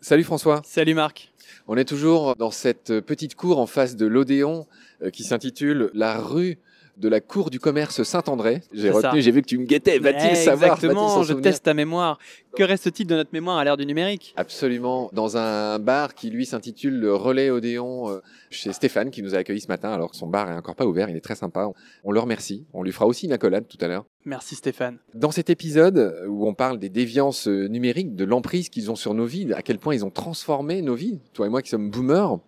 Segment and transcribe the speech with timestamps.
[0.00, 0.60] Salut François.
[0.64, 1.32] Salut Marc.
[1.68, 4.66] On est toujours dans cette petite cour en face de l'Odéon
[5.02, 6.58] euh, qui s'intitule La rue
[6.96, 8.62] de la cour du commerce Saint-André.
[8.72, 9.98] J'ai retenu, j'ai vu que tu me guettais.
[9.98, 12.18] Va-t-il savoir Exactement, je teste ta mémoire.
[12.56, 14.34] Que reste-t-il de notre mémoire à l'ère du numérique?
[14.36, 15.08] Absolument.
[15.14, 19.38] Dans un bar qui lui s'intitule le Relais Odéon euh, chez Stéphane qui nous a
[19.38, 21.08] accueillis ce matin alors que son bar est encore pas ouvert.
[21.08, 21.70] Il est très sympa.
[22.04, 22.66] On, le remercie.
[22.74, 24.04] On lui fera aussi une accolade tout à l'heure.
[24.26, 24.98] Merci Stéphane.
[25.14, 29.14] Dans cet épisode où on parle des déviances euh, numériques, de l'emprise qu'ils ont sur
[29.14, 31.90] nos vies, à quel point ils ont transformé nos vies, toi et moi qui sommes
[31.90, 32.38] boomers,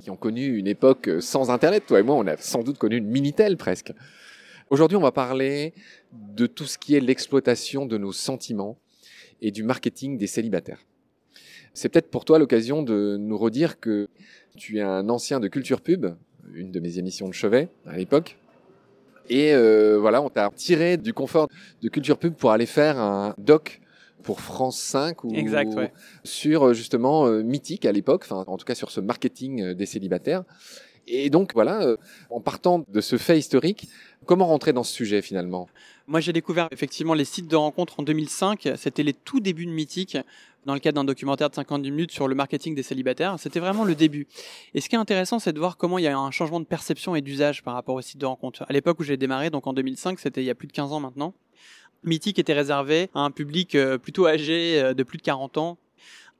[0.00, 2.78] qui ont connu une époque euh, sans Internet, toi et moi on a sans doute
[2.78, 3.92] connu une Minitel presque.
[4.70, 5.74] Aujourd'hui on va parler
[6.12, 8.78] de tout ce qui est l'exploitation de nos sentiments
[9.40, 10.84] et du marketing des célibataires.
[11.74, 14.08] C'est peut-être pour toi l'occasion de nous redire que
[14.56, 16.06] tu es un ancien de Culture Pub,
[16.54, 18.38] une de mes émissions de chevet à l'époque,
[19.28, 21.48] et euh, voilà, on t'a tiré du confort
[21.80, 23.80] de Culture Pub pour aller faire un doc
[24.22, 25.92] pour France 5 ou Exact, ouais.
[26.24, 29.74] sur euh, justement euh, Mythique à l'époque, enfin en tout cas sur ce marketing euh,
[29.74, 30.44] des célibataires.
[31.08, 31.96] Et donc voilà,
[32.30, 33.88] en partant de ce fait historique,
[34.24, 35.68] comment rentrer dans ce sujet finalement?
[36.06, 38.70] Moi j'ai découvert effectivement les sites de rencontres en 2005.
[38.76, 40.16] C'était les tout débuts de Mythique
[40.64, 43.36] dans le cadre d'un documentaire de 50 minutes sur le marketing des célibataires.
[43.38, 44.26] C'était vraiment le début.
[44.74, 46.66] Et ce qui est intéressant, c'est de voir comment il y a un changement de
[46.66, 48.64] perception et d'usage par rapport aux sites de rencontres.
[48.68, 50.92] À l'époque où j'ai démarré, donc en 2005, c'était il y a plus de 15
[50.92, 51.34] ans maintenant.
[52.04, 55.78] Mythique était réservé à un public euh, plutôt âgé, euh, de plus de 40 ans,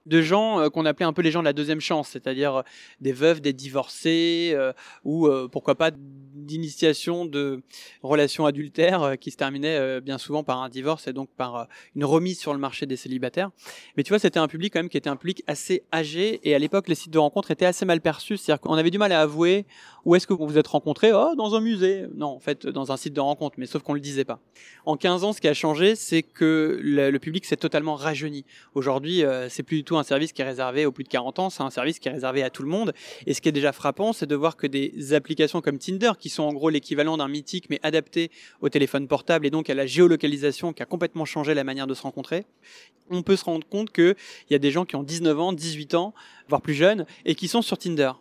[0.07, 2.63] de gens euh, qu'on appelait un peu les gens de la deuxième chance, c'est-à-dire euh,
[3.01, 4.73] des veuves, des divorcés, euh,
[5.05, 7.63] ou pourquoi pas d'initiation de
[8.03, 12.39] relations adultères qui se terminaient bien souvent par un divorce et donc par une remise
[12.39, 13.51] sur le marché des célibataires.
[13.97, 16.55] Mais tu vois, c'était un public quand même qui était un public assez âgé et
[16.55, 19.13] à l'époque, les sites de rencontres étaient assez mal perçus, c'est-à-dire qu'on avait du mal
[19.13, 19.67] à avouer
[20.05, 22.91] où est-ce que vous vous êtes rencontrés Oh, dans un musée Non, en fait, dans
[22.91, 24.41] un site de rencontre, mais sauf qu'on le disait pas.
[24.85, 28.45] En 15 ans, ce qui a changé, c'est que le, public s'est totalement rajeuni.
[28.75, 31.51] Aujourd'hui, c'est plus du tout un service qui est réservé aux plus de 40 ans,
[31.51, 32.93] c'est un service qui est réservé à tout le monde.
[33.27, 36.29] Et ce qui est déjà frappant, c'est de voir que des applications comme Tinder, qui
[36.29, 38.31] sont en gros l'équivalent d'un mythique, mais adapté
[38.61, 41.95] au téléphone portable et donc à la géolocalisation qui a complètement changé la manière de
[41.95, 42.45] se rencontrer,
[43.11, 44.17] on peut se rendre compte qu'il
[44.51, 46.15] y a des gens qui ont 19 ans, 18 ans,
[46.49, 48.13] voire plus jeunes, et qui sont sur Tinder.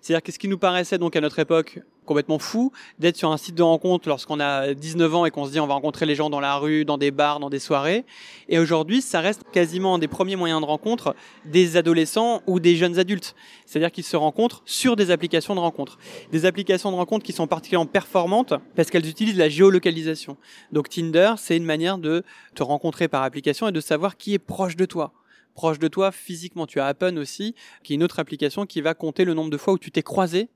[0.00, 1.80] C'est-à-dire que ce qui nous paraissait donc à notre époque
[2.10, 5.52] complètement fou d'être sur un site de rencontre lorsqu'on a 19 ans et qu'on se
[5.52, 8.04] dit on va rencontrer les gens dans la rue, dans des bars, dans des soirées?
[8.48, 12.74] Et aujourd'hui, ça reste quasiment un des premiers moyens de rencontre des adolescents ou des
[12.74, 13.36] jeunes adultes.
[13.64, 15.98] C'est-à-dire qu'ils se rencontrent sur des applications de rencontre.
[16.32, 20.36] Des applications de rencontre qui sont particulièrement performantes parce qu'elles utilisent la géolocalisation.
[20.72, 22.24] Donc Tinder, c'est une manière de
[22.56, 25.12] te rencontrer par application et de savoir qui est proche de toi
[25.54, 26.66] proche de toi physiquement.
[26.66, 29.56] Tu as Appen aussi, qui est une autre application qui va compter le nombre de
[29.56, 30.48] fois où tu t'es croisé,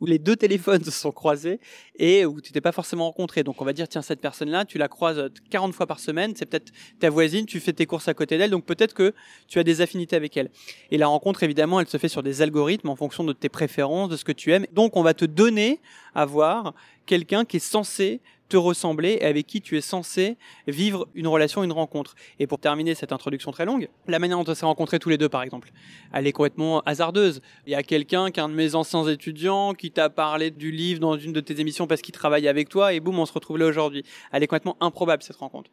[0.00, 1.60] où les deux téléphones se sont croisés
[1.98, 3.42] et où tu t'es pas forcément rencontré.
[3.42, 6.46] Donc on va dire, tiens, cette personne-là, tu la croises 40 fois par semaine, c'est
[6.46, 9.14] peut-être ta voisine, tu fais tes courses à côté d'elle, donc peut-être que
[9.48, 10.50] tu as des affinités avec elle.
[10.90, 14.08] Et la rencontre, évidemment, elle se fait sur des algorithmes en fonction de tes préférences,
[14.08, 14.66] de ce que tu aimes.
[14.72, 15.80] Donc on va te donner
[16.14, 16.74] à voir
[17.06, 20.36] quelqu'un qui est censé te ressembler et avec qui tu es censé
[20.66, 22.14] vivre une relation, une rencontre.
[22.38, 25.18] Et pour terminer cette introduction très longue, la manière dont on s'est rencontrés tous les
[25.18, 25.70] deux, par exemple,
[26.12, 27.40] elle est complètement hasardeuse.
[27.66, 31.16] Il y a quelqu'un qu'un de mes anciens étudiants qui t'a parlé du livre dans
[31.16, 33.66] une de tes émissions parce qu'il travaille avec toi et boum, on se retrouve là
[33.66, 34.04] aujourd'hui.
[34.32, 35.70] Elle est complètement improbable, cette rencontre.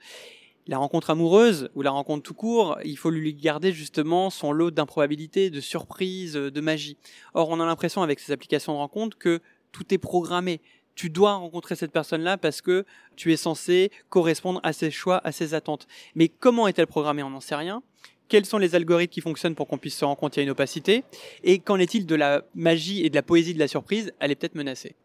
[0.65, 4.71] La rencontre amoureuse ou la rencontre tout court, il faut lui garder justement son lot
[4.71, 6.95] d'improbabilité, de surprise, de magie.
[7.33, 9.41] Or, on a l'impression avec ces applications de rencontre que
[9.73, 10.61] tout est programmé
[10.95, 15.31] tu dois rencontrer cette personne-là parce que tu es censé correspondre à ses choix, à
[15.31, 15.87] ses attentes.
[16.15, 17.23] Mais comment est-elle programmée?
[17.23, 17.81] On n'en sait rien.
[18.29, 21.03] Quels sont les algorithmes qui fonctionnent pour qu'on puisse se rencontrer à une opacité?
[21.43, 24.13] Et qu'en est-il de la magie et de la poésie de la surprise?
[24.19, 24.95] Elle est peut-être menacée.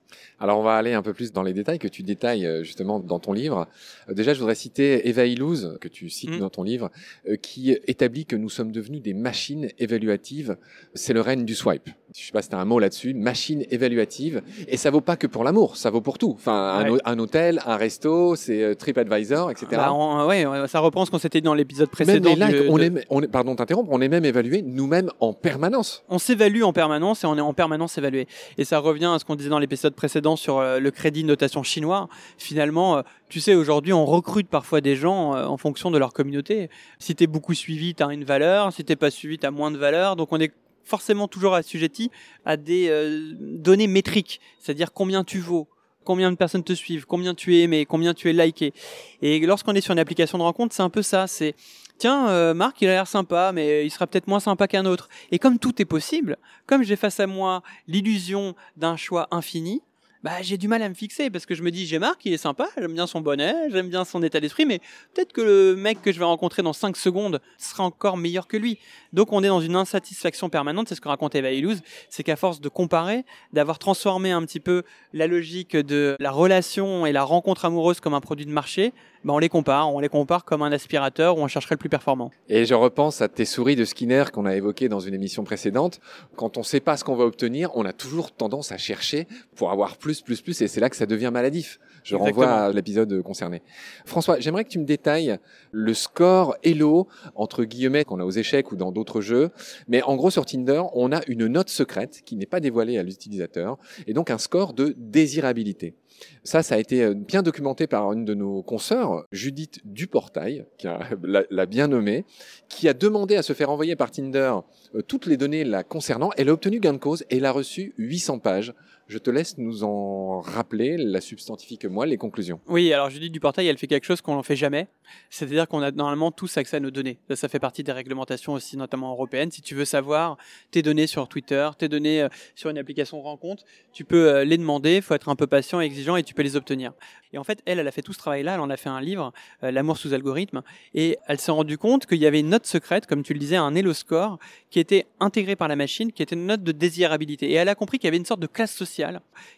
[0.41, 3.01] Alors on va aller un peu plus dans les détails que tu détailles euh, justement
[3.01, 3.67] dans ton livre.
[4.09, 6.39] Euh, déjà, je voudrais citer Eva Illouz, que tu cites Mm.
[6.39, 6.91] dans ton livre,
[7.29, 10.57] euh, qui établit que nous sommes devenus des machines évaluatives.
[10.95, 11.89] C'est le règne du swipe.
[12.17, 14.43] Je sais pas si tu as un mot là-dessus, machine évaluative.
[14.67, 16.33] Et ça vaut pas que pour l'amour, ça vaut pour tout.
[16.35, 16.91] Enfin, un, Ouais.
[16.91, 19.67] ho- un hôtel, un resto, c'est TripAdvisor, etc.
[19.73, 22.31] Bah, on- ouais, ça reprend ce qu'on s'était dit dans l'épisode même précédent.
[22.35, 25.11] les likes, du- on de- est, on est, pardon t'interrompre, on est même évalué nous-mêmes
[25.21, 26.03] en permanence.
[26.09, 28.27] on s'évalue en permanence et on est en permanence évalué.
[28.57, 31.65] Et ça revient à ce qu'on disait dans l'épisode précédent sur euh, le crédit notation
[31.65, 32.09] chinois.
[32.39, 36.13] Finalement, euh, tu sais, aujourd'hui, on recrute parfois des gens euh, en fonction de leur
[36.13, 36.71] communauté.
[37.01, 38.73] Si t'es beaucoup suivi, t'as une valeur.
[38.73, 40.15] Si t'es pas suivi, t'as moins de valeur.
[40.15, 40.53] Donc on est
[40.85, 42.11] forcément toujours assujetti
[42.47, 42.91] à des
[43.39, 45.69] données métriques, c'est-à-dire combien tu vaux
[46.05, 48.73] combien de personnes te suivent, combien tu es aimé, combien tu es liké.
[49.21, 51.55] Et lorsqu'on est sur une application de rencontre, c'est un peu ça, c'est
[51.99, 55.09] tiens, euh, Marc, il a l'air sympa, mais il sera peut-être moins sympa qu'un autre.
[55.31, 56.37] Et comme tout est possible,
[56.67, 59.83] comme j'ai face à moi l'illusion d'un choix infini,
[60.25, 62.33] bah, j'ai du mal à me fixer parce que je me dis, j'ai Marc, il
[62.33, 64.81] est sympa, j'aime bien son bonnet, j'aime bien son état d'esprit, mais
[65.15, 68.57] peut-être que le mec que je vais rencontrer dans 5 secondes sera encore meilleur que
[68.57, 68.81] lui.
[69.13, 72.61] Donc on est dans une insatisfaction permanente, c'est ce que racontait Illouz, c'est qu'à force
[72.61, 77.65] de comparer, d'avoir transformé un petit peu la logique de la relation et la rencontre
[77.65, 78.93] amoureuse comme un produit de marché,
[79.25, 81.89] bah on les compare, on les compare comme un aspirateur où on chercherait le plus
[81.89, 82.31] performant.
[82.49, 86.01] Et je repense à tes souris de Skinner qu'on a évoquées dans une émission précédente.
[86.37, 89.27] Quand on ne sait pas ce qu'on va obtenir, on a toujours tendance à chercher
[89.57, 91.79] pour avoir plus, plus, plus, et c'est là que ça devient maladif.
[92.05, 93.61] Je renvoie à l'épisode concerné.
[94.07, 95.39] François, j'aimerais que tu me détailles
[95.73, 99.51] le score Hello entre guillemets qu'on a aux échecs ou dans d'autres jeux.
[99.89, 103.03] Mais en gros, sur Tinder, on a une note secrète qui n'est pas dévoilée à
[103.03, 105.95] l'utilisateur et donc un score de désirabilité.
[106.43, 110.87] Ça, ça a été euh, bien documenté par une de nos consoeurs, Judith Duportail, qui
[111.23, 112.25] l'a bien nommé,
[112.69, 114.55] qui a demandé à se faire envoyer par Tinder
[114.95, 116.31] euh, toutes les données la concernant.
[116.37, 118.75] Elle a obtenu gain de cause et elle a reçu 800 pages
[119.09, 122.61] je te laisse nous en rappeler, la substantifique moi, les conclusions.
[122.67, 124.87] Oui, alors Judith Duportail, elle fait quelque chose qu'on n'en fait jamais.
[125.31, 127.19] C'est-à-dire qu'on a normalement tous accès à nos données.
[127.31, 129.51] Ça, ça fait partie des réglementations aussi, notamment européennes.
[129.51, 130.37] Si tu veux savoir
[130.71, 133.65] tes données sur Twitter, tes données euh, sur une application rencontre,
[133.95, 134.97] tu peux euh, les demander.
[134.97, 136.93] Il faut être un peu patient et exigeant et tu peux les obtenir.
[137.33, 138.55] Et en fait, elle, elle a fait tout ce travail-là.
[138.55, 139.33] Elle en a fait un livre,
[139.63, 140.61] euh, L'amour sous algorithme.
[140.95, 143.57] Et elle s'est rendue compte qu'il y avait une note secrète, comme tu le disais,
[143.57, 144.39] un Elo score,
[144.71, 147.51] qui était intégré par la machine, qui était une note de désirabilité.
[147.51, 148.98] Et elle a compris qu'il y avait une sorte de classe sociale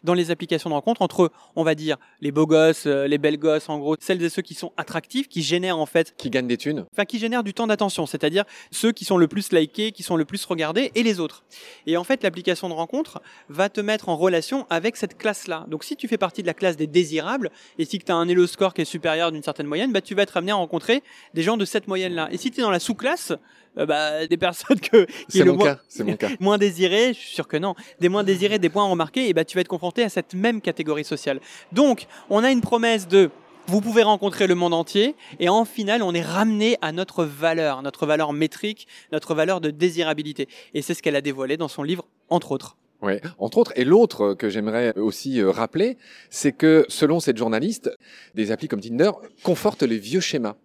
[0.04, 3.38] dans les applications de rencontre entre, on va dire, les beaux gosses, euh, les belles
[3.38, 6.14] gosses, en gros, celles et ceux qui sont attractifs, qui génèrent en fait.
[6.16, 6.86] Qui gagnent des thunes.
[6.92, 10.16] Enfin, qui génèrent du temps d'attention, c'est-à-dire ceux qui sont le plus likés, qui sont
[10.16, 11.44] le plus regardés et les autres.
[11.86, 15.66] Et en fait, l'application de rencontre va te mettre en relation avec cette classe-là.
[15.68, 18.28] Donc, si tu fais partie de la classe des désirables et si tu as un
[18.28, 21.02] Elo score qui est supérieur d'une certaine moyenne, bah, tu vas être amené à rencontrer
[21.34, 22.28] des gens de cette moyenne-là.
[22.32, 23.32] Et si tu es dans la sous-classe,
[23.78, 26.28] euh, bah, des personnes que qui mon cas, c'est mon cas.
[26.40, 29.44] moins désirées, je suis sûr que non, des moins désirés, des points remarqués, et bah
[29.44, 31.40] tu vas être confronté à cette même catégorie sociale.
[31.72, 33.30] Donc, on a une promesse de
[33.66, 37.82] vous pouvez rencontrer le monde entier et en final, on est ramené à notre valeur,
[37.82, 40.48] notre valeur métrique, notre valeur de désirabilité.
[40.74, 42.76] Et c'est ce qu'elle a dévoilé dans son livre, entre autres.
[43.02, 43.72] Oui, entre autres.
[43.76, 45.96] Et l'autre que j'aimerais aussi euh, rappeler,
[46.28, 47.90] c'est que selon cette journaliste,
[48.34, 49.12] des applis comme Tinder
[49.42, 50.56] confortent les vieux schémas.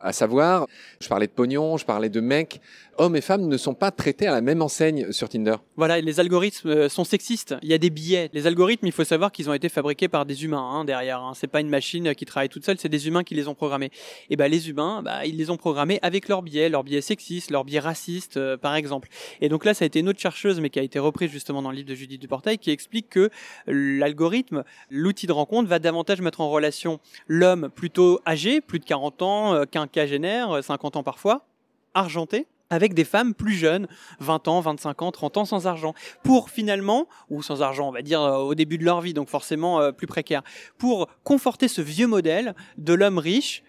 [0.00, 0.66] À savoir,
[1.00, 2.60] je parlais de pognon, je parlais de mecs,
[2.98, 5.56] hommes et femmes ne sont pas traités à la même enseigne sur Tinder.
[5.76, 7.54] Voilà, les algorithmes euh, sont sexistes.
[7.62, 8.28] Il y a des billets.
[8.32, 11.20] Les algorithmes, il faut savoir qu'ils ont été fabriqués par des humains hein, derrière.
[11.20, 11.32] Hein.
[11.34, 13.90] C'est pas une machine qui travaille toute seule, c'est des humains qui les ont programmés.
[14.30, 17.50] Et ben les humains, bah, ils les ont programmés avec leurs biais, leurs biais sexistes,
[17.50, 19.08] leurs biais racistes, euh, par exemple.
[19.40, 21.62] Et donc là, ça a été une autre chercheuse, mais qui a été reprise justement
[21.62, 23.30] dans le livre de Judith Duportail, qui explique que
[23.66, 29.22] l'algorithme, l'outil de rencontre, va davantage mettre en relation l'homme plutôt âgé, plus de 40
[29.22, 31.46] ans, euh, quinquagénaire, 50 ans parfois,
[31.94, 33.88] argenté, avec des femmes plus jeunes,
[34.20, 38.02] 20 ans, 25 ans, 30 ans sans argent, pour finalement, ou sans argent, on va
[38.02, 40.42] dire euh, au début de leur vie, donc forcément euh, plus précaire,
[40.76, 43.62] pour conforter ce vieux modèle de l'homme riche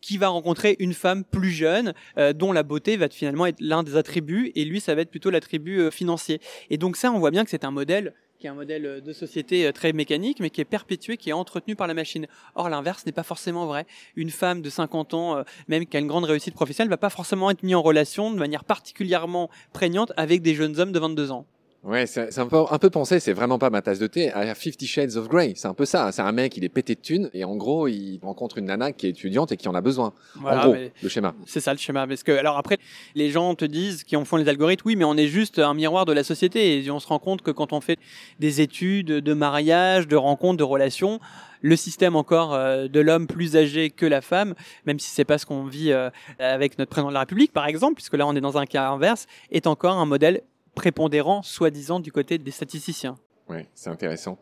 [0.00, 3.82] qui va rencontrer une femme plus jeune euh, dont la beauté va finalement être l'un
[3.82, 6.40] des attributs et lui ça va être plutôt l'attribut financier.
[6.70, 9.00] Et donc ça on voit bien que c'est un modèle qui est un modèle euh,
[9.00, 12.26] de société euh, très mécanique, mais qui est perpétué, qui est entretenu par la machine.
[12.54, 13.86] Or, l'inverse n'est pas forcément vrai.
[14.16, 16.98] Une femme de 50 ans, euh, même qui a une grande réussite professionnelle, ne va
[16.98, 20.98] pas forcément être mise en relation de manière particulièrement prégnante avec des jeunes hommes de
[20.98, 21.46] 22 ans.
[21.82, 24.54] Ouais, c'est un peu, un peu pensé, c'est vraiment pas ma tasse de thé, à
[24.54, 25.54] Fifty Shades of Grey.
[25.56, 26.12] C'est un peu ça.
[26.12, 28.92] C'est un mec, il est pété de thunes, et en gros, il rencontre une nana
[28.92, 30.12] qui est étudiante et qui en a besoin.
[30.34, 31.34] Voilà, en gros, le schéma.
[31.46, 32.06] C'est ça le schéma.
[32.06, 32.78] Parce que, alors après,
[33.14, 35.72] les gens te disent, qui en font les algorithmes, oui, mais on est juste un
[35.72, 36.84] miroir de la société.
[36.84, 37.98] Et on se rend compte que quand on fait
[38.40, 41.18] des études de mariage, de rencontres, de relations,
[41.62, 44.54] le système encore euh, de l'homme plus âgé que la femme,
[44.86, 47.66] même si c'est pas ce qu'on vit euh, avec notre président de la République, par
[47.66, 50.42] exemple, puisque là on est dans un cas inverse, est encore un modèle
[50.74, 53.16] prépondérant, soi-disant, du côté des statisticiens.
[53.48, 54.38] Oui, c'est intéressant.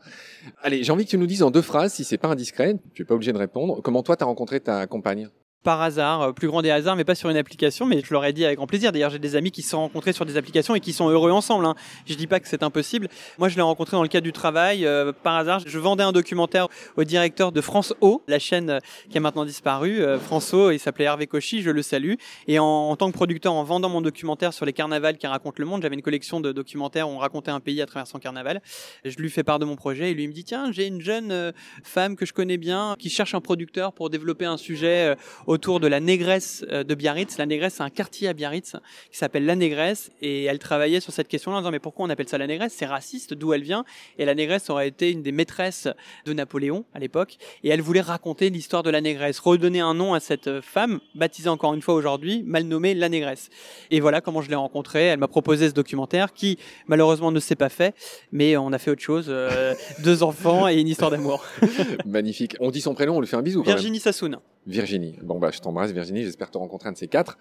[0.62, 3.02] Allez, j'ai envie que tu nous dises en deux phrases, si c'est pas indiscret, tu
[3.02, 5.28] n'es pas obligé de répondre, comment toi tu as rencontré ta compagne?
[5.62, 8.24] Par hasard, euh, plus grand des hasards, mais pas sur une application, mais je leur
[8.24, 8.92] ai dit avec grand plaisir.
[8.92, 11.32] D'ailleurs, j'ai des amis qui se sont rencontrés sur des applications et qui sont heureux
[11.32, 11.66] ensemble.
[11.66, 11.74] Hein.
[12.06, 13.08] Je dis pas que c'est impossible.
[13.38, 14.86] Moi, je l'ai rencontré dans le cadre du travail.
[14.86, 18.78] Euh, par hasard, je vendais un documentaire au directeur de France O, la chaîne euh,
[19.10, 20.02] qui a maintenant disparu.
[20.20, 22.14] France O, il s'appelait Hervé Cauchy, je le salue.
[22.46, 25.66] Et en, tant que producteur, en vendant mon documentaire sur les carnavals qui racontent le
[25.66, 28.62] monde, j'avais une collection de documentaires où on racontait un pays à travers son carnaval.
[29.04, 31.52] Je lui fais part de mon projet et lui me dit tiens, j'ai une jeune
[31.82, 35.16] femme que je connais bien qui cherche un producteur pour développer un sujet
[35.48, 37.38] autour de la négresse euh, de Biarritz.
[37.38, 38.76] La négresse, c'est un quartier à Biarritz
[39.10, 42.10] qui s'appelle la négresse et elle travaillait sur cette question-là en disant mais pourquoi on
[42.10, 42.74] appelle ça la négresse?
[42.76, 43.84] C'est raciste, d'où elle vient?
[44.18, 45.88] Et la négresse aurait été une des maîtresses
[46.26, 50.12] de Napoléon à l'époque et elle voulait raconter l'histoire de la négresse, redonner un nom
[50.12, 53.48] à cette femme baptisée encore une fois aujourd'hui, mal nommée la négresse.
[53.90, 55.06] Et voilà comment je l'ai rencontrée.
[55.06, 57.94] Elle m'a proposé ce documentaire qui malheureusement ne s'est pas fait,
[58.32, 59.74] mais on a fait autre chose, euh,
[60.04, 61.42] deux enfants et une histoire d'amour.
[62.04, 62.54] Magnifique.
[62.60, 63.62] On dit son prénom, on lui fait un bisou.
[63.62, 64.38] Virginie Sassoon.
[64.68, 65.16] Virginie.
[65.22, 67.38] Bon bah je t'embrasse Virginie, j'espère te rencontrer un de ces quatre.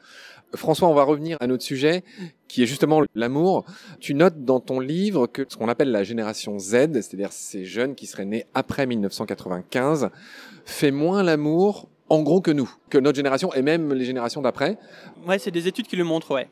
[0.55, 2.03] François, on va revenir à notre sujet
[2.47, 3.65] qui est justement l'amour.
[3.99, 7.95] Tu notes dans ton livre que ce qu'on appelle la génération Z, c'est-à-dire ces jeunes
[7.95, 10.09] qui seraient nés après 1995,
[10.65, 14.77] fait moins l'amour en gros que nous, que notre génération et même les générations d'après.
[15.27, 16.47] Ouais, c'est des études qui le montrent, ouais.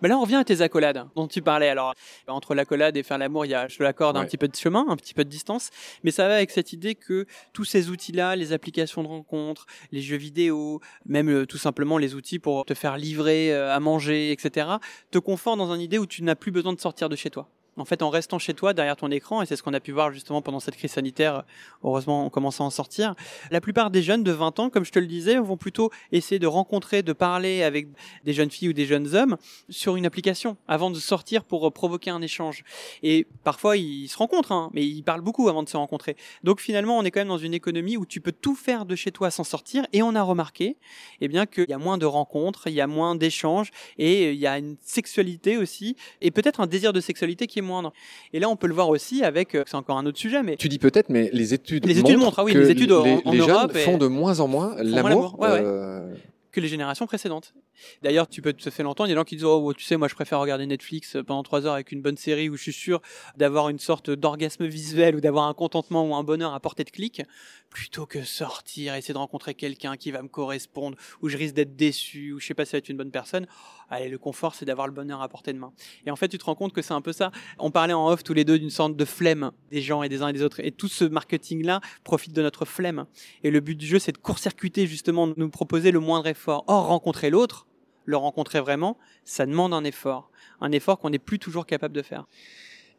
[0.00, 1.68] Mais là, on revient à tes accolades dont tu parlais.
[1.68, 1.94] Alors,
[2.28, 4.86] entre l'accolade et faire l'amour, il y a, je l'accorde, un petit peu de chemin,
[4.88, 5.70] un petit peu de distance.
[6.04, 10.00] Mais ça va avec cette idée que tous ces outils-là, les applications de rencontres, les
[10.00, 14.32] jeux vidéo, même euh, tout simplement les outils pour te faire livrer euh, à manger,
[14.32, 14.66] etc.,
[15.10, 17.48] te confortent dans une idée où tu n'as plus besoin de sortir de chez toi
[17.76, 19.92] en fait, en restant chez toi, derrière ton écran, et c'est ce qu'on a pu
[19.92, 21.44] voir justement pendant cette crise sanitaire,
[21.82, 23.14] heureusement, on commence à en sortir.
[23.50, 26.38] La plupart des jeunes de 20 ans, comme je te le disais, vont plutôt essayer
[26.38, 27.88] de rencontrer, de parler avec
[28.24, 29.36] des jeunes filles ou des jeunes hommes
[29.70, 32.64] sur une application avant de sortir pour provoquer un échange.
[33.02, 36.16] Et parfois, ils se rencontrent, hein, mais ils parlent beaucoup avant de se rencontrer.
[36.44, 38.94] Donc finalement, on est quand même dans une économie où tu peux tout faire de
[38.96, 40.76] chez toi sans sortir, et on a remarqué,
[41.20, 44.38] eh bien, qu'il y a moins de rencontres, il y a moins d'échanges, et il
[44.38, 47.92] y a une sexualité aussi, et peut-être un désir de sexualité qui est moindre.
[48.32, 50.56] Et là, on peut le voir aussi avec, euh, c'est encore un autre sujet, mais
[50.56, 53.20] tu dis peut-être, mais les études les études montrent, ah oui, que les études les,
[53.24, 55.38] en les Europe jeunes font de moins en moins l'amour.
[55.38, 55.60] Ouais, ouais.
[55.62, 56.14] euh,
[56.50, 57.54] que les générations précédentes.
[58.02, 59.84] D'ailleurs, tu peux te faire longtemps, il y a des gens qui disent Oh, tu
[59.84, 62.62] sais, moi je préfère regarder Netflix pendant trois heures avec une bonne série où je
[62.62, 63.00] suis sûr
[63.36, 66.90] d'avoir une sorte d'orgasme visuel ou d'avoir un contentement ou un bonheur à portée de
[66.90, 67.22] clic,
[67.70, 71.76] plutôt que sortir, essayer de rencontrer quelqu'un qui va me correspondre, où je risque d'être
[71.76, 73.46] déçu, ou je sais pas si ça va être une bonne personne.
[73.90, 75.72] Allez, le confort, c'est d'avoir le bonheur à portée de main.
[76.06, 77.30] Et en fait, tu te rends compte que c'est un peu ça.
[77.58, 80.22] On parlait en off tous les deux d'une sorte de flemme des gens et des
[80.22, 80.60] uns et des autres.
[80.60, 83.06] Et tout ce marketing-là profite de notre flemme.
[83.42, 86.64] Et le but du jeu, c'est de court-circuiter justement, de nous proposer le moindre effort.
[86.68, 87.66] Or, rencontrer l'autre,
[88.04, 90.30] le rencontrer vraiment, ça demande un effort.
[90.60, 92.26] Un effort qu'on n'est plus toujours capable de faire.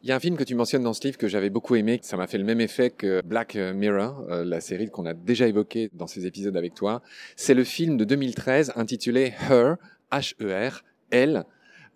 [0.02, 1.98] Il y a un film que tu mentionnes dans ce livre que j'avais beaucoup aimé.
[2.02, 5.48] Ça m'a fait le même effet que Black Mirror, euh, la série qu'on a déjà
[5.48, 7.00] évoquée dans ces épisodes avec toi.
[7.36, 9.76] C'est le film de 2013 intitulé Her,
[10.12, 11.44] H-E-R, Elle,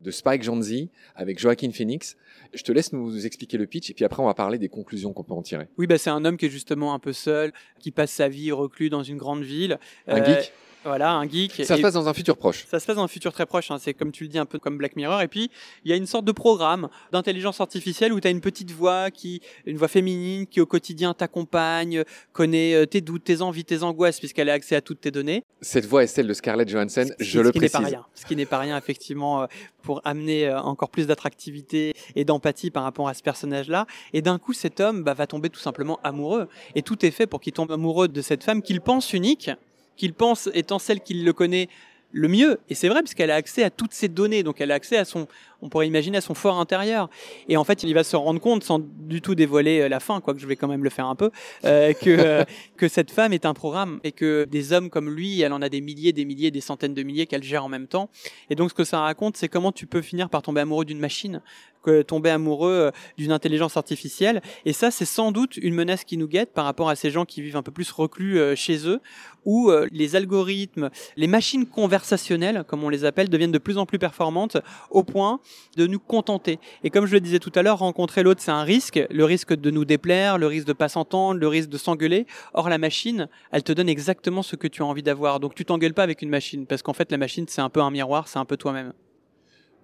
[0.01, 0.73] de Spike Jonze
[1.17, 2.17] avec Joaquin Phoenix.
[2.55, 5.13] Je te laisse nous expliquer le pitch et puis après on va parler des conclusions
[5.13, 5.69] qu'on peut en tirer.
[5.77, 8.53] Oui, bah, c'est un homme qui est justement un peu seul, qui passe sa vie
[8.53, 9.79] reclus dans une grande ville.
[10.07, 10.53] Un Euh, geek
[10.85, 11.53] Voilà, un geek.
[11.65, 12.65] Ça se passe dans un futur proche.
[12.71, 13.79] Ça se passe dans un futur très proche, hein.
[13.81, 15.21] c'est comme tu le dis un peu comme Black Mirror.
[15.23, 15.51] Et puis
[15.85, 19.11] il y a une sorte de programme d'intelligence artificielle où tu as une petite voix
[19.11, 23.83] qui, une voix féminine qui au quotidien t'accompagne, connaît euh, tes doutes, tes envies, tes
[23.83, 25.45] angoisses puisqu'elle a accès à toutes tes données.
[25.61, 27.95] Cette voix est celle de Scarlett Johansson, Ce je le ce qui n'est pas précise.
[27.95, 28.07] rien.
[28.15, 29.47] Ce qui n'est pas rien effectivement euh,
[29.83, 33.87] pour amener euh, encore plus d'attractivité et d'empathie par rapport à ce personnage-là.
[34.13, 36.49] Et d'un coup, cet homme bah, va tomber tout simplement amoureux.
[36.75, 39.51] Et tout est fait pour qu'il tombe amoureux de cette femme qu'il pense unique,
[39.99, 41.69] qu'il pense étant celle qu'il le connaît
[42.13, 42.59] le mieux.
[42.71, 44.43] Et c'est vrai, puisqu'elle a accès à toutes ces données.
[44.43, 45.29] Donc elle a accès à son,
[45.61, 47.11] on pourrait imaginer, à son fort intérieur.
[47.49, 50.21] Et en fait, il va se rendre compte, sans du tout dévoiler euh, la fin,
[50.21, 51.31] quoique je vais quand même le faire un peu,
[51.65, 52.45] euh, que, euh,
[52.77, 55.69] que cette femme est un programme et que des hommes comme lui, elle en a
[55.69, 58.09] des milliers, des milliers, des centaines de milliers qu'elle gère en même temps.
[58.51, 61.01] Et donc, ce que ça raconte, c'est comment tu peux finir par tomber amoureux d'une
[61.01, 61.43] machine,
[61.83, 64.43] que tomber amoureux d'une intelligence artificielle.
[64.65, 67.25] Et ça, c'est sans doute une menace qui nous guette par rapport à ces gens
[67.25, 69.01] qui vivent un peu plus reclus chez eux,
[69.45, 73.99] où les algorithmes, les machines conversationnelles, comme on les appelle, deviennent de plus en plus
[73.99, 74.57] performantes
[74.91, 75.41] au point
[75.77, 76.59] de nous contenter.
[76.85, 79.01] Et comme je le disais tout à l'heure, rencontrer l'autre, c'est un risque.
[79.11, 82.27] Le risque de nous déplaire, le risque de pas s'entendre, le risque de s'engueuler.
[82.55, 85.41] Or, la machine, elle te donne exactement ce que tu as envie d'avoir.
[85.41, 87.81] Donc, tu t'engueules pas avec une machine, parce qu'en fait, la machine, c'est un peu
[87.81, 88.93] un miroir, c'est un peu toi-même.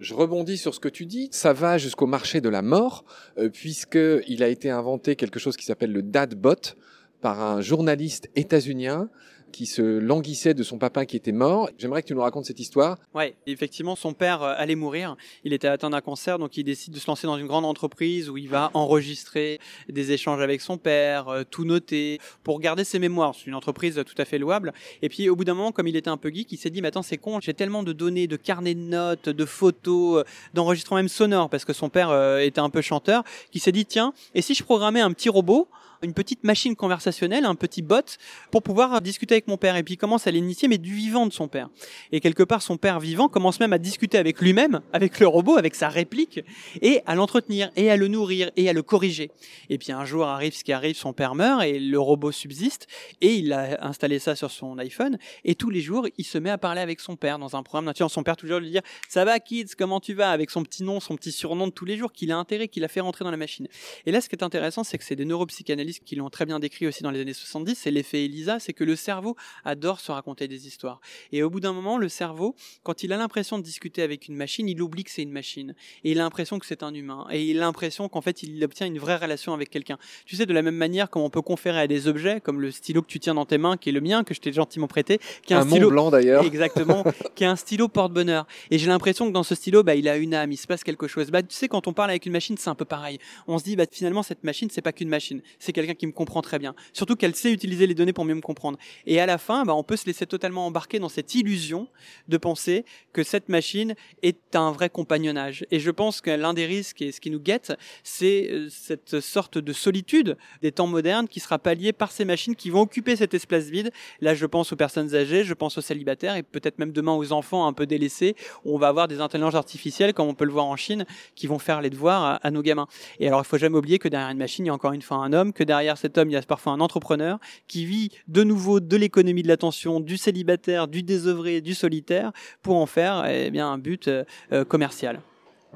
[0.00, 1.28] Je rebondis sur ce que tu dis.
[1.30, 3.04] Ça va jusqu'au marché de la mort,
[3.38, 6.74] euh, puisqu'il a été inventé quelque chose qui s'appelle le dadbot
[7.20, 9.08] par un journaliste états-unien
[9.54, 11.70] qui se languissait de son papa qui était mort.
[11.78, 12.98] J'aimerais que tu nous racontes cette histoire.
[13.14, 15.16] Ouais, effectivement, son père euh, allait mourir.
[15.44, 18.28] Il était atteint d'un cancer, donc il décide de se lancer dans une grande entreprise
[18.28, 22.98] où il va enregistrer des échanges avec son père, euh, tout noter, pour garder ses
[22.98, 23.32] mémoires.
[23.34, 24.72] C'est une entreprise tout à fait louable.
[25.02, 26.82] Et puis, au bout d'un moment, comme il était un peu geek, il s'est dit,
[26.82, 30.24] mais attends, c'est con, j'ai tellement de données, de carnets de notes, de photos, euh,
[30.52, 34.12] d'enregistrements même sonores, parce que son père était un peu chanteur, qu'il s'est dit, tiens,
[34.34, 35.68] et si je programmais un petit robot
[36.04, 38.18] une petite machine conversationnelle, un petit bot,
[38.50, 39.76] pour pouvoir discuter avec mon père.
[39.76, 41.70] Et puis il commence à l'initier, mais du vivant de son père.
[42.12, 45.56] Et quelque part, son père vivant commence même à discuter avec lui-même, avec le robot,
[45.56, 46.40] avec sa réplique,
[46.82, 49.30] et à l'entretenir, et à le nourrir, et à le corriger.
[49.70, 52.86] Et puis un jour arrive ce qui arrive, son père meurt, et le robot subsiste,
[53.20, 56.50] et il a installé ça sur son iPhone, et tous les jours, il se met
[56.50, 57.92] à parler avec son père dans un programme.
[58.08, 61.00] Son père toujours lui dire, ça va kids, comment tu vas, avec son petit nom,
[61.00, 63.30] son petit surnom de tous les jours, qu'il a intérêt, qu'il a fait rentrer dans
[63.30, 63.66] la machine.
[64.06, 66.58] Et là, ce qui est intéressant, c'est que c'est des neuropsychanalystes qui l'ont très bien
[66.58, 70.12] décrit aussi dans les années 70, c'est l'effet Elisa, c'est que le cerveau adore se
[70.12, 71.00] raconter des histoires.
[71.32, 74.36] Et au bout d'un moment, le cerveau, quand il a l'impression de discuter avec une
[74.36, 75.74] machine, il oublie que c'est une machine.
[76.04, 77.26] Et il a l'impression que c'est un humain.
[77.30, 79.98] Et il a l'impression qu'en fait, il obtient une vraie relation avec quelqu'un.
[80.26, 82.70] Tu sais, de la même manière comme on peut conférer à des objets, comme le
[82.70, 84.86] stylo que tu tiens dans tes mains, qui est le mien, que je t'ai gentiment
[84.86, 86.44] prêté, qui est un, stylo blanc d'ailleurs.
[86.46, 88.46] Exactement, qui est un stylo porte-bonheur.
[88.70, 90.84] Et j'ai l'impression que dans ce stylo, bah, il a une âme, il se passe
[90.84, 91.30] quelque chose.
[91.30, 93.18] Bah, tu sais, quand on parle avec une machine, c'est un peu pareil.
[93.46, 95.42] On se dit, bah, finalement, cette machine, c'est pas qu'une machine.
[95.58, 96.74] C'est quelqu'un qui me comprend très bien.
[96.92, 98.78] Surtout qu'elle sait utiliser les données pour mieux me comprendre.
[99.06, 101.88] Et à la fin, bah, on peut se laisser totalement embarquer dans cette illusion
[102.28, 105.66] de penser que cette machine est un vrai compagnonnage.
[105.70, 109.20] Et je pense que l'un des risques et ce qui nous guette, c'est euh, cette
[109.20, 113.16] sorte de solitude des temps modernes qui sera palliée par ces machines qui vont occuper
[113.16, 113.90] cet espace vide.
[114.20, 117.32] Là, je pense aux personnes âgées, je pense aux célibataires et peut-être même demain aux
[117.32, 118.36] enfants un peu délaissés.
[118.64, 121.46] Où on va avoir des intelligences artificielles, comme on peut le voir en Chine, qui
[121.46, 122.86] vont faire les devoirs à, nos gamins.
[123.20, 125.02] Et alors, il faut jamais oublier que derrière une machine, il y a encore une
[125.02, 125.52] fois un homme,
[125.96, 129.48] cet homme, il y a parfois un entrepreneur qui vit de nouveau de l'économie de
[129.48, 134.24] l'attention, du célibataire, du désœuvré, du solitaire, pour en faire eh bien, un but euh,
[134.52, 135.20] euh, commercial.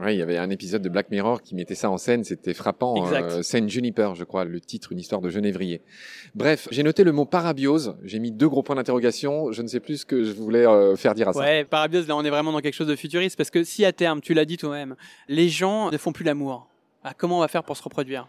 [0.00, 2.54] Oui, il y avait un épisode de Black Mirror qui mettait ça en scène, c'était
[2.54, 3.12] frappant.
[3.12, 5.82] Euh, scène Juniper, je crois, le titre, une histoire de genévrier.
[6.36, 9.80] Bref, j'ai noté le mot parabiose, j'ai mis deux gros points d'interrogation, je ne sais
[9.80, 11.40] plus ce que je voulais euh, faire dire à ça.
[11.40, 13.92] Ouais, parabiose, là on est vraiment dans quelque chose de futuriste, parce que si à
[13.92, 14.94] terme, tu l'as dit toi-même,
[15.28, 16.68] les gens ne font plus l'amour,
[17.02, 18.28] ah, comment on va faire pour se reproduire?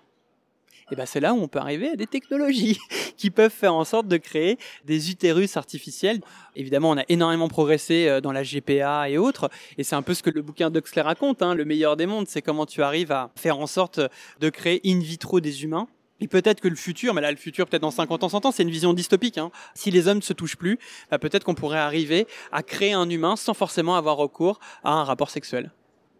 [0.91, 2.77] Et ben c'est là où on peut arriver à des technologies
[3.17, 6.19] qui peuvent faire en sorte de créer des utérus artificiels.
[6.55, 10.13] Évidemment, on a énormément progressé euh, dans la GPA et autres, et c'est un peu
[10.13, 13.11] ce que le bouquin d'Oxley raconte, hein, le meilleur des mondes, c'est comment tu arrives
[13.11, 13.99] à faire en sorte
[14.39, 15.87] de créer in vitro des humains.
[16.21, 18.51] Et peut-être que le futur, mais là le futur peut-être dans 50 ans, 100 ans,
[18.51, 19.37] c'est une vision dystopique.
[19.37, 19.51] Hein.
[19.73, 20.77] Si les hommes ne se touchent plus,
[21.09, 25.03] bah, peut-être qu'on pourrait arriver à créer un humain sans forcément avoir recours à un
[25.03, 25.71] rapport sexuel.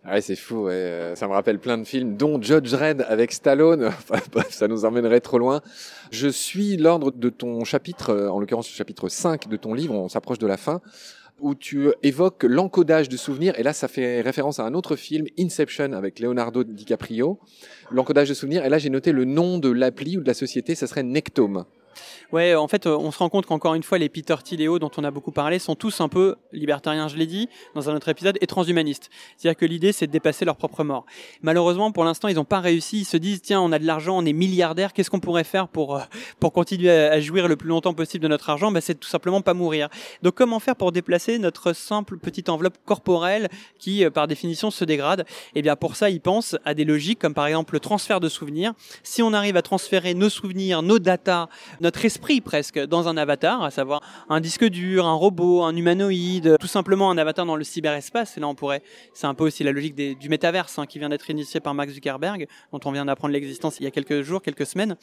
[0.06, 0.66] Ah ouais, c'est fou.
[0.66, 0.74] Ouais.
[0.74, 3.92] Euh, ça me rappelle plein de films, dont Judge Red avec Stallone.
[4.50, 5.62] ça nous emmènerait trop loin.
[6.12, 9.94] Je suis l'ordre de ton chapitre, euh, en l'occurrence le chapitre 5 de ton livre,
[9.94, 10.82] on s'approche de la fin,
[11.42, 13.60] où tu évoques l'encodage de souvenirs.
[13.60, 17.40] Et là, ça fait référence à un autre film, Inception, avec Leonardo DiCaprio.
[17.92, 18.66] L'encodage de souvenirs.
[18.66, 21.66] Et là, j'ai noté le nom de l'appli ou de la société, ça serait Nectome.
[22.32, 24.92] Ouais, en fait, euh, on se rend compte qu'encore une fois, les Peter Thiel dont
[24.98, 28.10] on a beaucoup parlé sont tous un peu libertariens, je l'ai dit dans un autre
[28.10, 29.10] épisode, et transhumanistes.
[29.38, 31.06] C'est-à-dire que l'idée, c'est de dépasser leur propre mort.
[31.42, 33.00] Malheureusement, pour l'instant, ils n'ont pas réussi.
[33.00, 35.68] Ils se disent, tiens, on a de l'argent, on est milliardaire, qu'est-ce qu'on pourrait faire
[35.68, 36.02] pour, euh,
[36.40, 38.72] pour continuer à, jouir le plus longtemps possible de notre argent?
[38.72, 39.90] Ben, C'est tout simplement pas mourir.
[40.22, 44.86] Donc, comment faire pour déplacer notre simple petite enveloppe corporelle qui, euh, par définition, se
[44.86, 45.26] dégrade?
[45.56, 48.30] Eh bien, pour ça, ils pensent à des logiques comme par exemple le transfert de
[48.30, 48.74] souvenirs.
[49.04, 51.48] Si on arrive à transférer nos souvenirs, nos datas,
[51.82, 56.58] notre esprit presque dans un avatar, à savoir un disque dur, un robot, un humanoïde,
[56.60, 58.38] tout simplement un avatar dans le cyberespace.
[58.38, 58.82] Et là, on pourrait,
[59.14, 61.94] c'est un peu aussi la logique du métaverse hein, qui vient d'être initié par Max
[61.94, 64.96] Zuckerberg, dont on vient d'apprendre l'existence il y a quelques jours, quelques semaines.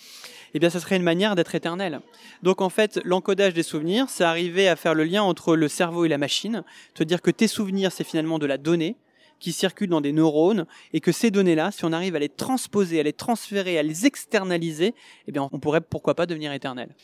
[0.55, 2.01] Eh bien, ça serait une manière d'être éternel.
[2.43, 6.05] Donc, en fait, l'encodage des souvenirs, c'est arriver à faire le lien entre le cerveau
[6.05, 6.63] et la machine,
[6.95, 8.97] te dire que tes souvenirs, c'est finalement de la donnée
[9.39, 13.01] qui circulent dans des neurones et que ces données-là, si on arrive à les transposer,
[13.01, 14.95] à les transférer, à les externaliser,
[15.27, 16.95] eh bien, on pourrait pourquoi pas devenir éternel.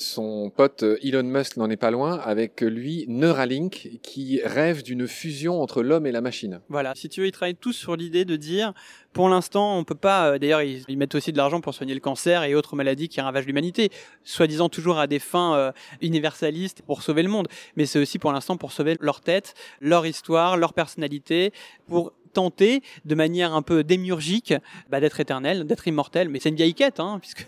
[0.00, 5.06] Son pote euh, Elon Musk n'en est pas loin avec lui Neuralink qui rêve d'une
[5.06, 6.62] fusion entre l'homme et la machine.
[6.70, 8.72] Voilà, si tu veux, ils travaillent tous sur l'idée de dire,
[9.12, 10.30] pour l'instant, on peut pas.
[10.30, 13.20] Euh, d'ailleurs, ils, mettent aussi de l'argent pour soigner le cancer et autres maladies qui
[13.20, 13.90] ravagent l'humanité,
[14.24, 17.48] soi-disant toujours à des fins euh, universalistes pour sauver le monde.
[17.76, 21.52] Mais c'est aussi pour l'instant pour sauver leur tête, leur histoire, leur personnalité,
[21.88, 24.54] pour tenter de manière un peu démiurgique
[24.88, 26.28] bah, d'être éternel, d'être immortel.
[26.28, 27.46] Mais c'est une vieille quête, hein, puisque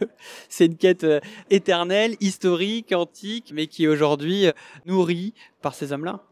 [0.48, 4.52] c'est une quête euh, éternelle, historique, antique, mais qui est aujourd'hui euh,
[4.86, 6.22] nourrie par ces hommes-là.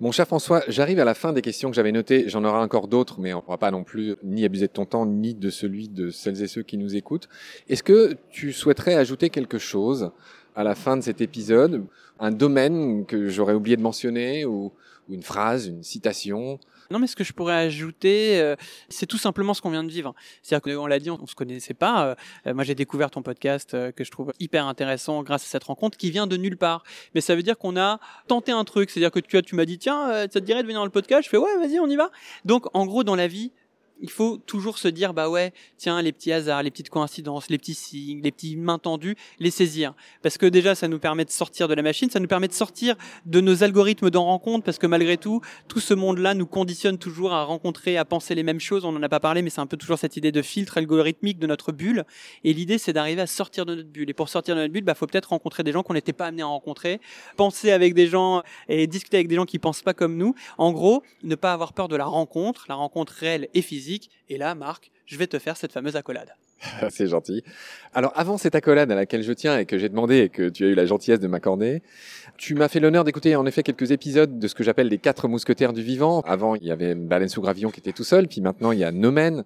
[0.00, 2.24] Mon cher François, j'arrive à la fin des questions que j'avais notées.
[2.26, 4.86] J'en aurai encore d'autres, mais on ne pourra pas non plus ni abuser de ton
[4.86, 7.28] temps, ni de celui de celles et ceux qui nous écoutent.
[7.68, 10.10] Est-ce que tu souhaiterais ajouter quelque chose
[10.54, 11.84] à la fin de cet épisode
[12.18, 14.72] Un domaine que j'aurais oublié de mentionner ou
[15.08, 16.58] une phrase, une citation
[16.90, 18.56] non, mais ce que je pourrais ajouter, euh,
[18.88, 20.12] c'est tout simplement ce qu'on vient de vivre.
[20.42, 22.16] C'est-à-dire qu'on l'a dit, on, ne se connaissait pas.
[22.46, 25.62] Euh, moi, j'ai découvert ton podcast euh, que je trouve hyper intéressant grâce à cette
[25.62, 26.82] rencontre qui vient de nulle part.
[27.14, 28.90] Mais ça veut dire qu'on a tenté un truc.
[28.90, 31.22] C'est-à-dire que tu, tu m'as dit, tiens, ça te dirait de venir dans le podcast?
[31.22, 32.10] Je fais, ouais, vas-y, on y va.
[32.44, 33.52] Donc, en gros, dans la vie,
[34.00, 37.58] il faut toujours se dire bah ouais, tiens les petits hasards, les petites coïncidences, les
[37.58, 41.30] petits signes, les petits mains tendues, les saisir parce que déjà ça nous permet de
[41.30, 44.78] sortir de la machine, ça nous permet de sortir de nos algorithmes d'en rencontre parce
[44.78, 48.60] que malgré tout, tout ce monde-là nous conditionne toujours à rencontrer, à penser les mêmes
[48.60, 50.78] choses, on n'en a pas parlé mais c'est un peu toujours cette idée de filtre
[50.78, 52.04] algorithmique de notre bulle
[52.44, 54.84] et l'idée c'est d'arriver à sortir de notre bulle et pour sortir de notre bulle,
[54.84, 57.00] bah faut peut-être rencontrer des gens qu'on n'était pas amené à rencontrer,
[57.36, 60.34] penser avec des gens et discuter avec des gens qui pensent pas comme nous.
[60.58, 63.89] En gros, ne pas avoir peur de la rencontre, la rencontre réelle et physique.
[64.28, 66.34] Et là, Marc, je vais te faire cette fameuse accolade.
[66.90, 67.42] c'est gentil.
[67.94, 70.64] Alors avant cette accolade à laquelle je tiens et que j'ai demandé et que tu
[70.64, 71.82] as eu la gentillesse de m'accorder,
[72.36, 75.26] tu m'as fait l'honneur d'écouter en effet quelques épisodes de ce que j'appelle les quatre
[75.28, 76.20] mousquetaires du vivant.
[76.22, 78.84] Avant, il y avait Baleine sous gravillon qui était tout seul, puis maintenant il y
[78.84, 79.44] a Nomen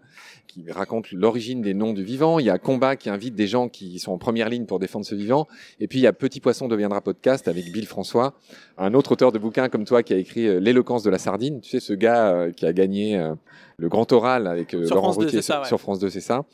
[0.55, 3.69] qui raconte l'origine des noms du vivant, il y a Combat qui invite des gens
[3.69, 5.49] qui sont en première ligne pour défendre ce vivant,
[5.81, 8.35] et puis il y a Petit Poisson deviendra podcast avec Bill François,
[8.79, 11.61] un autre auteur de bouquins comme toi qui a écrit euh, L'éloquence de la sardine,
[11.61, 13.35] tu sais ce gars euh, qui a gagné euh,
[13.79, 16.45] le grand oral avec Laurent Routier sur, France 2, c'est ça.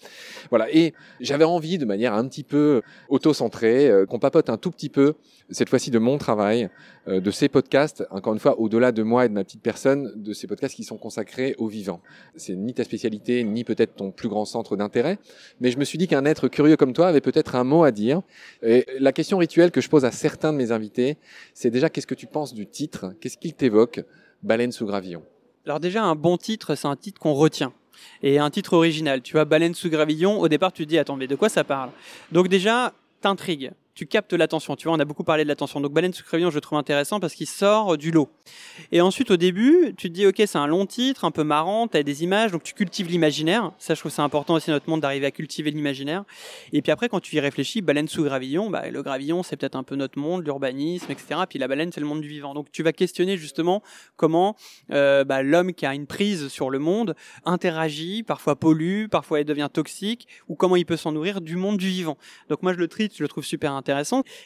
[0.49, 4.89] Voilà, et j'avais envie de manière un petit peu auto-centrée qu'on papote un tout petit
[4.89, 5.13] peu
[5.51, 6.71] cette fois-ci de mon travail,
[7.09, 10.13] euh, de ces podcasts, encore une fois, au-delà de moi et de ma petite personne,
[10.17, 12.01] de ces podcasts qui sont consacrés au vivant.
[12.37, 15.19] C'est ni ta spécialité, ni peut-être ton plus grand centre d'intérêt,
[15.61, 17.91] mais je me suis dit qu'un être curieux comme toi avait peut-être un mot à
[17.91, 18.23] dire.
[18.63, 21.17] Et la question rituelle que je pose à certains de mes invités,
[21.55, 23.15] c'est déjà qu'est-ce que tu penses du titre?
[23.21, 24.01] Qu'est-ce qu'il t'évoque
[24.43, 25.23] Baleine sous gravillon?
[25.67, 27.73] Alors déjà, un bon titre, c'est un titre qu'on retient
[28.23, 29.21] et un titre original.
[29.23, 31.65] Tu vois, Baleine sous gravillon, au départ, tu te dis, attends, mais de quoi ça
[31.65, 31.91] parle?
[32.33, 34.77] Donc déjà, t'intrigue tu captes l'attention.
[34.77, 35.79] Tu vois, on a beaucoup parlé de l'attention.
[35.79, 38.31] Donc Baleine sous gravillon, je le trouve intéressant parce qu'il sort du lot.
[38.93, 41.87] Et ensuite, au début, tu te dis, ok, c'est un long titre, un peu marrant,
[41.87, 43.73] tu as des images, donc tu cultives l'imaginaire.
[43.77, 46.25] Ça, je trouve c'est important aussi notre monde d'arriver à cultiver l'imaginaire.
[46.73, 49.77] Et puis après, quand tu y réfléchis, baleine sous gravillon, bah, le gravillon, c'est peut-être
[49.77, 51.43] un peu notre monde, l'urbanisme, etc.
[51.47, 52.55] Puis la baleine, c'est le monde du vivant.
[52.55, 53.83] Donc tu vas questionner justement
[54.17, 54.57] comment
[54.93, 59.45] euh, bah, l'homme qui a une prise sur le monde interagit, parfois pollue, parfois il
[59.45, 62.17] devient toxique, ou comment il peut s'en nourrir du monde du vivant.
[62.49, 63.90] Donc moi, je le trite, je le trouve super intéressant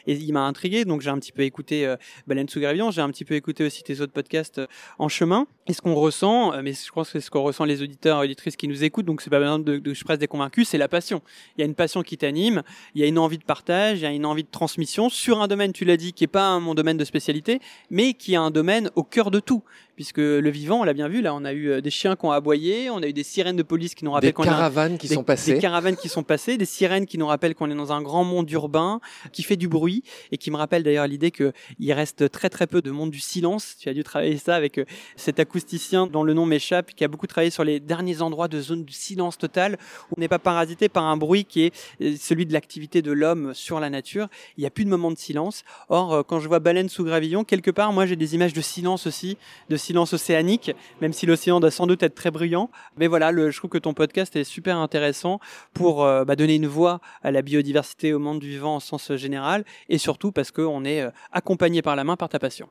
[0.07, 1.95] Et il m'a intrigué, donc j'ai un petit peu écouté euh,
[2.27, 4.67] Baleine sous j'ai un petit peu écouté aussi tes autres podcasts euh,
[4.99, 5.47] en chemin.
[5.67, 8.21] Et ce qu'on ressent, euh, mais je pense que c'est ce qu'on ressent les auditeurs
[8.21, 10.69] et auditrices qui nous écoutent, donc c'est pas besoin de, de, je presse des convaincus,
[10.69, 11.21] c'est la passion.
[11.57, 14.03] Il y a une passion qui t'anime, il y a une envie de partage, il
[14.03, 16.59] y a une envie de transmission sur un domaine, tu l'as dit, qui est pas
[16.59, 19.63] mon domaine de spécialité, mais qui est un domaine au cœur de tout
[19.95, 22.25] puisque le vivant, on l'a bien vu, là, on a eu euh, des chiens qui
[22.25, 24.97] ont aboyé, on a eu des sirènes de police qui nous rappellent qu'on des caravanes
[24.97, 27.75] qui sont passées, des caravanes qui sont passées, des sirènes qui nous rappellent qu'on est
[27.75, 28.99] dans un grand monde urbain
[29.31, 32.67] qui fait du bruit et qui me rappelle d'ailleurs l'idée que il reste très très
[32.67, 33.75] peu de monde du silence.
[33.79, 37.07] Tu as dû travailler ça avec euh, cet acousticien dont le nom m'échappe, qui a
[37.07, 39.77] beaucoup travaillé sur les derniers endroits de zone du silence total
[40.11, 43.11] où on n'est pas parasité par un bruit qui est euh, celui de l'activité de
[43.11, 44.27] l'homme sur la nature.
[44.57, 45.63] Il n'y a plus de moment de silence.
[45.89, 49.07] Or, quand je vois baleine sous gravillon, quelque part, moi j'ai des images de silence
[49.07, 49.37] aussi,
[49.69, 52.69] de silence océanique, même si l'océan doit sans doute être très bruyant.
[52.97, 55.39] Mais voilà, le, je trouve que ton podcast est super intéressant
[55.73, 59.13] pour euh, bah, donner une voix à la biodiversité, au monde du vivant en sens
[59.15, 62.67] général, et surtout parce qu'on est euh, accompagné par la main par ta passion.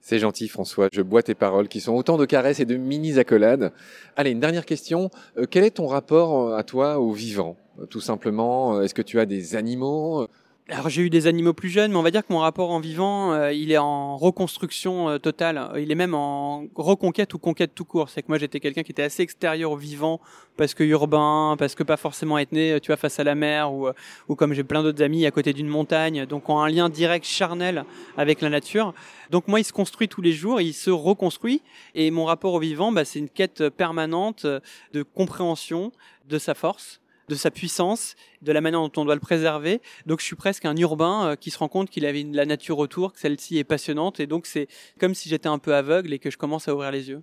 [0.00, 3.72] C'est gentil François, je bois tes paroles qui sont autant de caresses et de mini-accolades.
[4.16, 5.10] Allez, une dernière question.
[5.36, 7.56] Euh, quel est ton rapport à toi au vivant?
[7.90, 10.28] Tout simplement, est-ce que tu as des animaux?
[10.68, 12.80] Alors j'ai eu des animaux plus jeunes, mais on va dire que mon rapport en
[12.80, 15.70] vivant, euh, il est en reconstruction euh, totale.
[15.78, 18.10] Il est même en reconquête ou conquête tout court.
[18.10, 20.20] C'est que moi j'étais quelqu'un qui était assez extérieur au vivant,
[20.56, 23.72] parce que urbain, parce que pas forcément être né, tu vois, face à la mer,
[23.72, 23.88] ou,
[24.28, 27.24] ou comme j'ai plein d'autres amis à côté d'une montagne, donc en un lien direct
[27.24, 27.84] charnel
[28.16, 28.92] avec la nature.
[29.30, 31.62] Donc moi il se construit tous les jours, il se reconstruit,
[31.94, 34.46] et mon rapport au vivant, bah, c'est une quête permanente
[34.92, 35.92] de compréhension
[36.28, 39.80] de sa force de sa puissance, de la manière dont on doit le préserver.
[40.06, 42.78] Donc je suis presque un urbain euh, qui se rend compte qu'il avait la nature
[42.78, 46.18] autour, que celle-ci est passionnante, et donc c'est comme si j'étais un peu aveugle et
[46.18, 47.22] que je commence à ouvrir les yeux.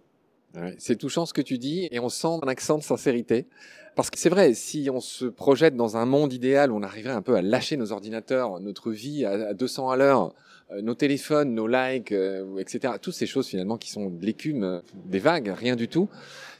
[0.77, 3.47] c'est touchant ce que tu dis, et on sent un accent de sincérité.
[3.95, 7.13] Parce que c'est vrai, si on se projette dans un monde idéal où on arriverait
[7.13, 10.33] un peu à lâcher nos ordinateurs, notre vie à 200 à l'heure,
[10.71, 14.81] euh, nos téléphones, nos likes, euh, etc., toutes ces choses finalement qui sont de l'écume,
[15.05, 16.09] des vagues, rien du tout,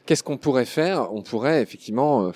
[0.06, 1.12] qu'est-ce qu'on pourrait faire?
[1.12, 2.32] On pourrait effectivement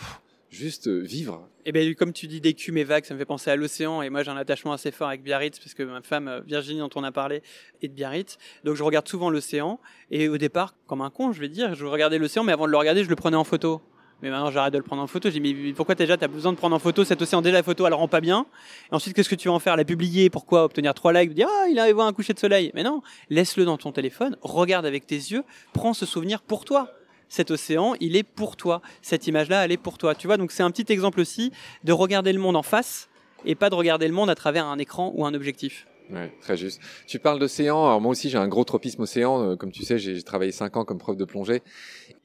[0.50, 1.48] juste euh, vivre.
[1.64, 4.02] Et eh bien, comme tu dis d'écume et vagues, ça me fait penser à l'océan.
[4.02, 6.80] Et moi, j'ai un attachement assez fort avec Biarritz, parce que ma femme euh, Virginie,
[6.80, 7.42] dont on a parlé,
[7.82, 8.38] est de Biarritz.
[8.64, 9.78] Donc, je regarde souvent l'océan.
[10.10, 12.70] Et au départ, comme un con, je vais dire, je regardais l'océan, mais avant de
[12.70, 13.82] le regarder, je le prenais en photo.
[14.22, 15.30] Mais maintenant, j'arrête de le prendre en photo.
[15.30, 17.40] Je dis, mais pourquoi déjà, tu as besoin de prendre en photo cet océan?
[17.40, 18.46] Déjà, la photo, elle rend pas bien.
[18.90, 19.76] Et ensuite, qu'est-ce que tu vas en faire?
[19.76, 21.34] La publier Pourquoi Obtenir trois likes?
[21.34, 22.72] Dire, ah, il arrive voir un coucher de soleil.
[22.74, 26.88] Mais non, laisse-le dans ton téléphone, regarde avec tes yeux, prends ce souvenir pour toi
[27.28, 28.80] cet océan, il est pour toi.
[29.02, 30.14] Cette image-là, elle est pour toi.
[30.14, 31.52] Tu vois, donc c'est un petit exemple aussi
[31.84, 33.08] de regarder le monde en face
[33.44, 35.87] et pas de regarder le monde à travers un écran ou un objectif.
[36.10, 36.80] Ouais, très juste.
[37.06, 37.84] Tu parles d'océan.
[37.84, 39.42] Alors moi aussi, j'ai un gros tropisme océan.
[39.42, 41.62] Euh, Comme tu sais, j'ai travaillé cinq ans comme prof de plongée.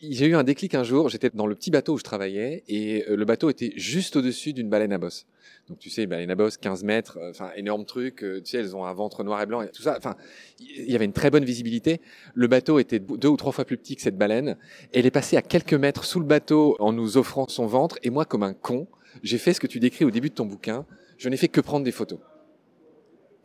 [0.01, 1.09] J'ai eu un déclic un jour.
[1.09, 4.53] J'étais dans le petit bateau où je travaillais et euh, le bateau était juste au-dessus
[4.53, 5.25] d'une baleine à bosse.
[5.67, 8.17] Donc tu sais, baleine à bosse, 15 mètres, euh, enfin énorme truc.
[8.17, 9.95] Tu sais, elles ont un ventre noir et blanc et tout ça.
[9.97, 10.15] Enfin,
[10.59, 11.99] il y avait une très bonne visibilité.
[12.35, 14.57] Le bateau était deux ou trois fois plus petit que cette baleine.
[14.93, 17.97] Elle est passée à quelques mètres sous le bateau en nous offrant son ventre.
[18.03, 18.87] Et moi, comme un con,
[19.23, 20.85] j'ai fait ce que tu décris au début de ton bouquin.
[21.17, 22.19] Je n'ai fait que prendre des photos.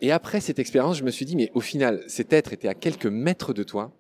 [0.01, 2.75] Et après cette expérience, je me suis dit, mais au final, cet être était à
[2.75, 3.93] quelques mètres de toi.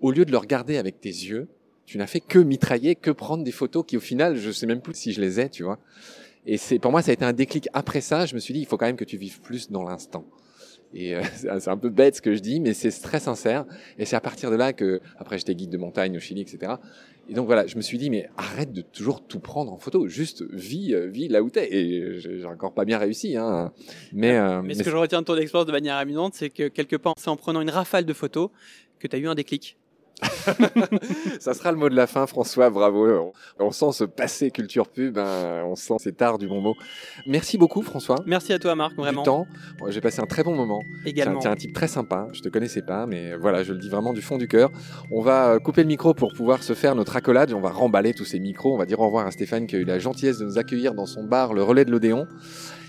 [0.00, 1.48] Au lieu de le regarder avec tes yeux,
[1.84, 4.80] tu n'as fait que mitrailler, que prendre des photos qui, au final, je sais même
[4.80, 5.78] plus si je les ai, tu vois.
[6.46, 8.26] Et c'est, pour moi, ça a été un déclic après ça.
[8.26, 10.24] Je me suis dit, il faut quand même que tu vives plus dans l'instant.
[10.94, 13.66] Et euh, c'est un peu bête ce que je dis, mais c'est très sincère.
[13.98, 16.74] Et c'est à partir de là que, après, j'étais guide de montagne au Chili, etc.
[17.28, 20.06] Et donc voilà, je me suis dit, mais arrête de toujours tout prendre en photo.
[20.06, 21.74] Juste vis, euh, vis là où t'es.
[21.74, 23.72] Et j'ai encore pas bien réussi, hein.
[24.12, 26.50] Mais, euh, Mais ce mais que je retiens de ton expérience de manière amusante, c'est
[26.50, 28.50] que quelque part, c'est en prenant une rafale de photos
[29.00, 29.76] que tu as eu un déclic.
[31.40, 32.70] Ça sera le mot de la fin, François.
[32.70, 33.32] Bravo.
[33.58, 35.18] On, sent ce passé culture pub.
[35.18, 36.74] hein, On sent cet art du bon mot.
[37.26, 38.16] Merci beaucoup, François.
[38.26, 39.22] Merci à toi, Marc, vraiment.
[39.22, 39.46] Du temps.
[39.88, 40.82] J'ai passé un très bon moment.
[41.04, 41.40] Un, Également.
[41.40, 42.28] t'es un type très sympa.
[42.32, 44.70] Je te connaissais pas, mais voilà, je le dis vraiment du fond du cœur.
[45.10, 47.52] On va euh, couper le micro pour pouvoir se faire notre accolade.
[47.52, 48.74] On va remballer tous ces micros.
[48.74, 50.94] On va dire au revoir à Stéphane qui a eu la gentillesse de nous accueillir
[50.94, 52.26] dans son bar, le relais de l'Odéon.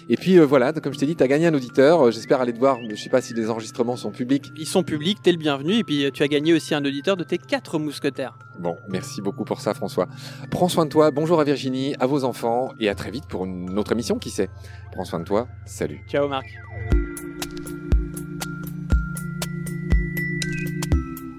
[0.09, 2.07] Et puis euh, voilà, comme je t'ai dit, tu as gagné un auditeur.
[2.07, 2.77] Euh, J'espère aller te voir.
[2.89, 4.53] Je sais pas si les enregistrements sont publics.
[4.55, 7.17] Ils sont publics, t'es le bienvenu, et puis euh, tu as gagné aussi un auditeur
[7.17, 8.37] de tes quatre mousquetaires.
[8.57, 10.07] Bon, merci beaucoup pour ça, François.
[10.49, 11.11] Prends soin de toi.
[11.11, 14.29] Bonjour à Virginie, à vos enfants, et à très vite pour une autre émission, qui
[14.29, 14.49] sait.
[14.93, 15.47] Prends soin de toi.
[15.65, 15.99] Salut.
[16.07, 16.45] Ciao, Marc.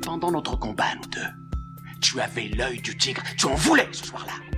[0.03, 3.23] Pendant notre combat, nous deux, tu avais l'œil du tigre.
[3.39, 4.58] Tu en voulais ce soir-là.